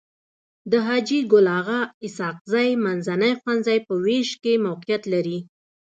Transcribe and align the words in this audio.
د 0.71 0.73
حاجي 0.87 1.19
ګل 1.31 1.47
اغا 1.59 1.81
اسحق 2.05 2.37
زي 2.53 2.69
منځنی 2.85 3.33
ښوونځی 3.41 3.77
په 3.87 3.93
ويش 4.03 4.29
کي 4.43 4.53
موقعيت 4.65 5.03
لري. 5.13 5.39